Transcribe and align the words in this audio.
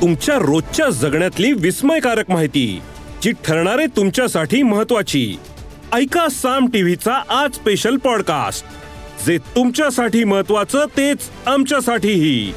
तुमच्या 0.00 0.34
रोजच्या 0.34 0.88
जगण्यातली 0.90 1.52
विस्मयकारक 1.52 2.30
माहिती 2.30 2.82
जी 3.22 3.32
ठरणारे 3.44 3.86
तुमच्यासाठी 3.86 4.62
महत्वाची 4.62 5.38
ऐका 5.92 6.28
साम 6.28 6.66
टीव्हीचा 6.66 7.22
आज 7.28 7.54
स्पेशल 7.54 7.96
पॉडकास्ट 7.96 8.64
जे 9.26 9.38
तुमच्यासाठी 9.38 10.24
महत्वाचं 10.24 10.84
तेच 10.96 11.18
आमच्यासाठीही. 11.46 12.52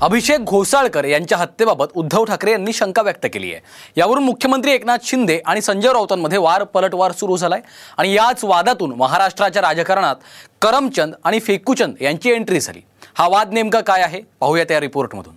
अभिषेक 0.00 0.44
घोसाळकर 0.44 1.04
यांच्या 1.04 1.38
हत्येबाबत 1.38 1.86
उद्धव 1.94 2.24
ठाकरे 2.24 2.50
यांनी 2.50 2.72
शंका 2.72 3.02
व्यक्त 3.02 3.26
केली 3.32 3.52
आहे. 3.52 3.60
यावरून 3.96 4.24
मुख्यमंत्री 4.24 4.72
एकनाथ 4.72 4.98
शिंदे 5.02 5.40
आणि 5.46 5.60
संजय 5.60 5.88
राऊतांमध्ये 5.88 6.38
वार 6.38 6.64
पलटवार 6.64 7.12
सुरू 7.12 7.36
झालाय. 7.36 7.60
आणि 7.96 8.14
याच 8.14 8.44
वादातून 8.44 8.92
महाराष्ट्राच्या 8.96 9.62
राजकारणात 9.62 10.16
करमचंद 10.62 11.14
आणि 11.24 11.40
फेकूचंद 11.40 11.94
यांची 12.00 12.30
एंट्री 12.30 12.60
झाली. 12.60 12.80
हा 13.18 13.26
वाद 13.28 13.52
नेमका 13.52 13.80
काय 13.80 14.02
आहे? 14.02 14.20
पाहूयात 14.40 14.70
या 14.70 14.78
रिपोर्टमधून. 14.80 15.34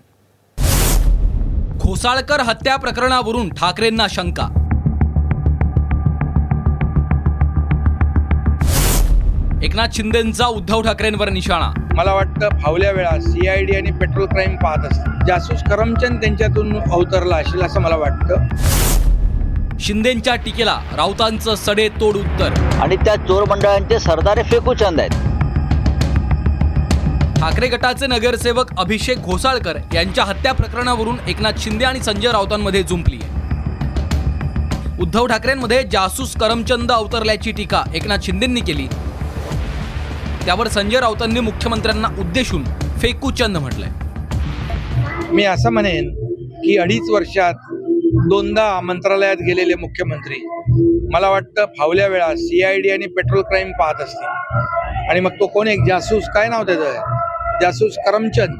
घोसाळकर 1.77 2.39
हत्या 2.39 2.75
प्रकरणावरून 2.75 3.49
ठाकरेंना 3.49 4.05
शंका. 4.09 4.45
एकनाथ 9.63 9.87
शिंदेंचा 9.93 10.45
उद्धव 10.47 10.81
ठाकरेंवर 10.81 11.29
निशाणा. 11.29 11.71
मला 11.95 12.13
वाटतं 12.13 12.59
फावल्या 12.59 12.91
वेळा 12.91 13.19
सीआयडी 13.19 13.75
आणि 13.75 13.91
पेट्रोल 13.91 14.25
क्राईम 14.25 14.55
पाहत 14.55 14.85
असतात 14.91 15.25
जासूस 15.27 15.63
करमचंद 15.63 16.21
त्यांच्यातून 16.21 16.77
अवतरला 16.81 17.35
असेल 17.35 17.61
असं 17.61 17.81
मला 17.81 17.95
वाटतं. 17.95 18.47
शिंदेंच्या 19.79 20.35
टीकेला 20.35 20.79
राऊतांचं 20.95 21.55
सडे 21.55 21.89
तोड 21.89 22.15
उत्तर. 22.15 22.53
आणि 22.81 22.95
त्या 22.95 23.15
चोर 23.15 23.49
मंडळांचे 23.49 23.99
सरदारे 23.99 24.43
फेकूचंद 24.43 24.99
आहेत. 24.99 25.30
ठाकरे 27.41 27.67
गटाचे 27.67 28.07
नगरसेवक 28.07 28.71
अभिषेक 28.79 29.21
घोसाळकर 29.25 29.77
यांच्या 29.93 30.23
हत्या 30.23 30.51
प्रकरणावरून 30.53 31.15
एकनाथ 31.27 31.59
शिंदे 31.59 31.85
आणि 31.85 31.99
संजय 31.99 32.31
राऊतांमध्ये 32.31 32.81
जुंपली 32.83 33.17
उद्धव 35.01 35.25
ठाकरेंमध्ये 35.27 35.81
जासूस 35.91 36.35
करमचंद 36.35 36.91
अवतरल्याची 36.91 37.51
टीका 37.51 37.83
एकनाथ 37.95 38.25
शिंदेंनी 38.25 38.61
केली. 38.61 38.85
त्यावर 40.45 40.67
संजय 40.67 40.99
राऊतांनी 40.99 41.39
मुख्यमंत्र्यांना 41.39 42.07
उद्देशून 42.19 42.63
फेकूचंद 43.01 43.57
म्हटलंय. 43.57 43.89
मी 45.31 45.43
असं 45.43 45.73
म्हणेन 45.73 46.13
की 46.55 46.77
अडीच 46.77 47.09
वर्षात 47.09 47.69
दोनदा 48.29 48.79
मंत्रालयात 48.83 49.41
गेलेले 49.47 49.75
मुख्यमंत्री 49.79 50.41
मला 51.13 51.29
वाटतं 51.29 51.65
फावल्या 51.79 52.07
वेळा 52.07 52.33
सीआयडी 52.35 52.89
आणि 52.89 53.07
पेट्रोल 53.15 53.41
क्राईम 53.41 53.71
पाहत 53.79 54.01
असतील. 54.03 55.09
आणि 55.09 55.19
मग 55.19 55.31
तो 55.39 55.47
कोण 55.47 55.67
एक 55.67 55.83
जासूस 55.87 56.23
काय 56.33 56.47
नाव 56.49 56.63
त्याचं 56.63 57.19
जासूस 57.61 57.95
करमचंद. 58.05 58.55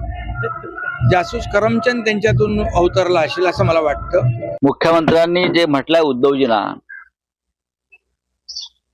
जासूस 1.12 1.44
करमचंद 1.54 2.06
त्यांच्यातून 2.06 2.68
अवतरला 2.76 3.22
असेल 3.22 3.46
असं 3.46 3.66
मला 3.66 3.80
वाटतं. 3.80 4.28
मुख्यमंत्र्यांनी 4.64 5.48
जे 5.48 5.66
म्हटलंय 5.66 6.02
उद्धवजीना 6.02 6.74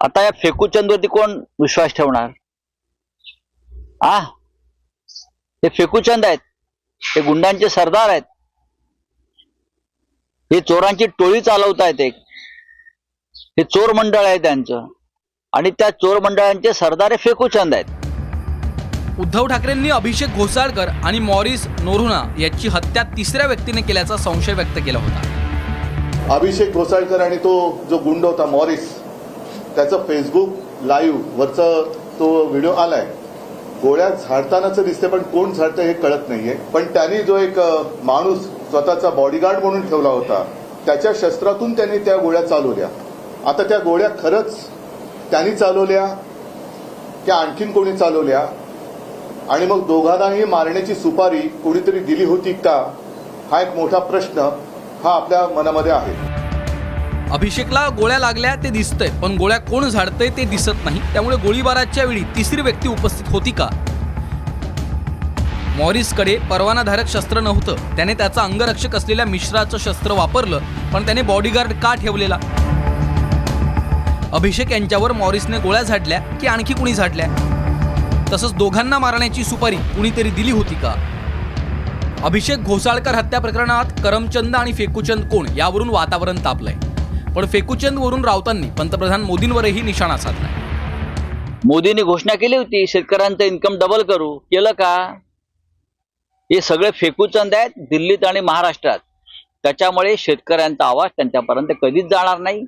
आता 0.01 0.21
या 0.21 0.29
फेकूचंदवरती 0.31 1.07
कोण 1.07 1.31
विश्वास 1.59 1.93
ठेवणार? 1.93 2.29
आ? 4.01 4.19
हे 5.63 5.69
फेकूचंद 5.69 6.25
आहेत. 6.25 6.37
हे 7.01 7.21
गुंडांचे 7.21 7.69
सरदार 7.69 8.09
आहेत. 8.09 8.21
हे 10.53 10.59
चोरांची 10.59 11.07
टोळी 11.07 11.41
चालवत 11.41 11.81
आहेत 11.81 12.01
एक. 12.01 12.15
हे 13.35 13.63
चोर 13.63 13.93
मंडळ 13.93 14.25
आहे 14.25 14.37
त्यांचं. 14.37 14.87
आणि 15.53 15.71
त्या 15.71 15.89
चोर 15.89 16.19
मंडळांचे 16.19 16.73
सरदार 16.73 17.11
हे 17.11 17.17
फेकूचंद 17.17 17.73
आहेत. 17.73 17.96
उद्धव 19.19 19.45
ठाकरेंनी 19.47 19.89
अभिषेक 19.89 20.35
घोसाळकर 20.37 20.87
आणि 21.05 21.19
मॉरिस 21.19 21.65
नोरुना 21.83 22.21
याची 22.39 22.67
हत्या 22.67 23.03
तिसऱ्या 23.17 23.45
व्यक्तीने 23.47 23.81
केल्याचा 23.81 24.17
संशय 24.17 24.53
व्यक्त 24.53 24.77
केला 24.85 24.99
होता. 24.99 26.33
अभिषेक 26.33 26.73
घोसाळकर 26.73 27.21
आणि 27.21 27.37
तो 27.37 27.53
जो 27.89 27.97
गुंड 27.97 28.25
होता 28.25 28.45
मॉरिस 28.45 28.91
त्याचं 29.75 30.03
फेसबुक 30.07 30.49
लाईव्ह 30.83 31.39
वरचं 31.39 31.89
तो 32.19 32.27
व्हिडिओ 32.45 32.73
आलाय. 32.73 33.05
गोळ्या 33.83 34.09
झाडतानाचं 34.09 34.83
दिसते 34.83 35.07
पण 35.07 35.21
कोण 35.31 35.51
झाडतं 35.53 35.81
हे 35.81 35.93
कळत 35.93 36.29
नाहीये. 36.29 36.53
पण 36.73 36.85
त्यांनी 36.93 37.21
जो 37.23 37.37
एक 37.37 37.59
माणूस 38.03 38.45
स्वतःचा 38.69 39.09
बॉडीगार्ड 39.09 39.63
म्हणून 39.63 39.87
ठेवला 39.87 40.09
होता 40.09 40.43
त्याच्या 40.85 41.11
शस्त्रातून 41.21 41.73
त्यांनी 41.73 41.97
त्या 41.97 42.17
गोळ्या 42.17 42.45
चालवल्या. 42.47 42.87
आता 43.45 43.63
त्या 43.63 43.77
गोळ्या 43.79 44.09
खरंच 44.21 44.55
त्यांनी 45.31 45.55
चालवल्या 45.55 46.05
त्या 47.25 47.35
आणखीन 47.35 47.71
कोणी 47.71 47.97
चालवल्या? 47.97 48.45
आणि 49.51 49.65
मग 49.65 49.85
दोघांनाही 49.87 50.43
मारण्याची 50.45 50.95
सुपारी 50.95 51.39
कोणीतरी 51.63 51.99
दिली 51.99 52.25
होती 52.25 52.53
का? 52.53 52.77
हा 53.51 53.61
एक 53.61 53.75
मोठा 53.75 53.99
प्रश्न 53.99 54.49
हा 55.03 55.13
आपल्या 55.15 55.45
मनामध्ये 55.55 55.91
आहे. 55.91 56.13
अभिषेकला 57.33 57.87
गोळ्या 57.97 58.17
लागल्या 58.19 58.55
ते 58.55 58.69
दिसतंय 58.69 59.09
पण 59.21 59.37
गोळ्या 59.37 59.57
कोण 59.59 59.87
झाडतंय 59.89 60.29
ते 60.37 60.43
दिसत 60.45 60.85
नाही. 60.85 60.99
त्यामुळे 61.13 61.37
गोळीबाराच्या 61.37 62.03
वेळी 62.05 62.21
तिसरी 62.35 62.61
व्यक्ती 62.61 62.87
उपस्थित 62.87 63.31
होती 63.31 63.51
का? 63.51 63.69
मॉरिसकडे 65.77 66.37
परवानाधारक 66.49 67.07
शस्त्र 67.07 67.39
नव्हतं. 67.39 67.75
त्याने 67.95 68.13
त्याचा 68.13 68.41
अंगरक्षक 68.41 68.95
असलेल्या 68.95 69.25
मिश्राचं 69.25 69.77
शस्त्र 69.77 70.11
वापरलं 70.11 70.59
पण 70.93 71.05
त्याने 71.05 71.21
बॉडीगार्ड 71.21 71.73
का 71.73 71.93
ठेवलेला? 71.95 72.37
अभिषेक 74.33 74.71
यांच्यावर 74.71 75.11
मॉरिसने 75.11 75.57
गोळ्या 75.57 75.81
झाडल्या 75.81 76.19
की 76.41 76.47
आणखी 76.47 76.73
कुणी 76.73 76.93
झाडल्या? 76.93 77.27
तसंच 78.33 78.53
दोघांना 78.53 78.99
मारण्याची 78.99 79.43
सुपारी 79.43 79.75
कुणीतरी 79.75 80.29
दिली 80.29 80.51
होती 80.51 80.75
का? 80.75 80.95
अभिषेक 82.23 82.63
घोसाळकर 82.63 83.15
हत्या 83.15 83.41
प्रकरणात 83.41 83.85
करमचंद 84.03 84.55
आणि 84.55 84.73
फेकूचंद 84.73 85.29
कोण 85.29 85.47
यावरून 85.57 85.89
वातावरण 85.89 86.43
तापलंय. 86.43 86.73
पण 87.33 87.45
फेकूचंद 87.45 87.99
वरून 87.99 88.25
राऊतांनी 88.25 88.67
पंतप्रधान 88.79 89.21
मोदींवरही 89.21 89.81
निशाणा 89.81 90.17
साधलाय. 90.17 90.51
मोदींनी 91.65 92.01
घोषणा 92.01 92.35
केली 92.35 92.55
होती 92.55 92.87
शेतकऱ्यांचं 92.87 93.43
इन्कम 93.43 93.75
डबल 93.75 94.03
करू. 94.03 94.37
केलं 94.37 94.71
का? 94.71 95.15
हे 96.53 96.61
सगळे 96.61 96.91
फेकूचंद 96.91 97.53
आहेत 97.53 97.69
दिल्लीत 97.77 98.25
आणि 98.25 98.39
महाराष्ट्रात. 98.39 98.99
त्याच्यामुळे 99.63 100.15
शेतकऱ्यांचा 100.17 100.85
आवाज 100.85 101.09
त्यांच्यापर्यंत 101.09 101.67
कधीच 101.81 102.05
जाणार 102.05 102.37
नाही. 102.37 102.61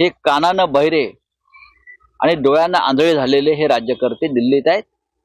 हे 0.00 0.08
कानानं 0.08 0.72
बहिरे. 0.72 1.21
आणि 2.22 2.34
डोळ्यांना 2.34 2.78
आंधळे 2.78 3.14
झालेले 3.14 3.52
हे 3.52 3.66
राज्यकर्ते 3.66 4.26
दिल्लीत 4.26 4.68
आहेत 4.68 4.82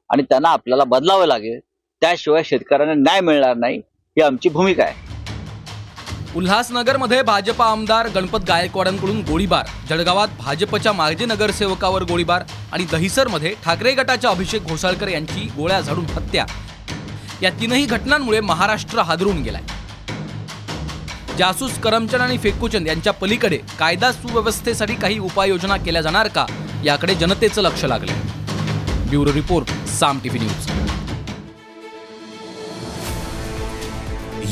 आणि 0.10 0.24
त्यांना 0.24 0.50
आपल्याला 0.50 0.84
बदलावं 0.84 1.26
लागेल. 1.26 1.60
त्याशिवाय 2.02 2.44
शेतकऱ्यांना 2.46 2.94
न्याय 2.94 3.22
मिळणार 3.22 3.56
नाही 3.56 3.78
ही 3.78 4.22
आमची 4.22 4.50
भूमिका 4.50 4.84
आहे. 4.84 5.06
उल्हासनगरमध्ये 6.36 7.22
भाजपा 7.22 7.66
आमदार 7.66 8.08
गणपत 8.16 8.44
गायकवाडांकडून 8.48 9.22
गोळीबार. 9.22 9.66
जळगावात 9.90 10.28
भाजपच्या 10.40 10.94
माजी 10.94 11.26
नगरसेवकावर 11.26 12.04
गोळीबार 12.04 12.44
आणि 12.72 12.86
दहिसरमध्ये 12.92 13.54
ठाकरे 13.66 13.92
गटाच्या 13.92 14.32
अभिषेक 14.32 14.68
घोसाळकर 14.68 15.08
यांची 15.08 15.48
गोळ्या 15.58 15.82
झाडून 15.82 16.06
हत्या. 16.06 16.46
या 17.42 17.50
तीनही 17.50 17.86
घटनांमुळे 17.86 18.40
महाराष्ट्र 18.40 19.00
हादरून 19.00 19.42
गेलाय. 19.42 19.62
जासूस 21.38 21.80
करमचंद 21.80 22.22
आणि 22.22 22.38
फेकूचंद 22.38 22.88
यांच्या 22.88 23.14
पलीकडे 23.14 23.58
कायदा 23.80 24.12
सुव्यवस्थेसाठी 24.12 24.96
काही 24.96 25.20
उपाययोजना 25.20 25.78
केल्या 25.78 26.02
जाणार 26.02 26.28
का? 26.28 26.46
याकडे 26.86 27.16
जनतेचं 27.16 27.62
लक्ष 27.62 27.86
लागले. 27.86 28.12
Bureau 29.10 29.34
report 29.34 29.88
Saam 29.88 30.20
TV 30.24 30.40
news. 30.40 30.72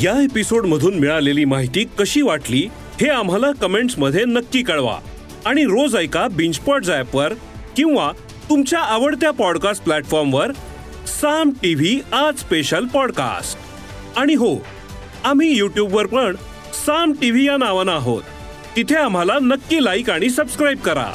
या 0.04 0.24
एपिसोडमधून 0.24 1.00
मिळालेली 1.00 1.46
माहिती 1.46 1.84
कशी 2.00 2.22
वाटली 2.22 2.68
हे 3.02 3.10
आम्हाला 3.10 3.52
कमेंट्समध्ये 3.52 4.26
नक्की 4.26 4.64
कळवा. 4.64 5.00
आणि 5.46 5.64
रोज 5.64 5.96
ऐका 5.96 6.28
बिंचपॉट 6.28 6.86
ॲपवर 6.86 7.34
किंवा 7.78 8.12
तुमच्या 8.50 8.80
आवडत्या 8.80 9.32
पॉडकास्ट 9.32 9.84
प्लॅटफॉर्मवर 9.84 10.52
साम 11.08 11.50
टीव्ही 11.50 12.02
आज 12.14 12.40
स्पेशल 12.40 12.86
पॉडकास्ट 12.86 13.60
आणि 14.18 14.34
हो 14.34 14.56
आम्ही 15.24 15.58
यूट्यूबवर 15.58 16.06
पण 16.06 16.36
साम 16.86 17.12
टीव्ही 17.12 17.48
या 17.48 17.58
नावानं 17.58 17.92
आहोत. 17.92 18.22
तिथे 18.76 18.96
आम्हाला 18.96 19.34
नक्की 19.42 19.84
लाईक 19.84 20.10
आणि 20.10 20.30
सबस्क्राईब 20.30 20.80
करा. 20.80 21.14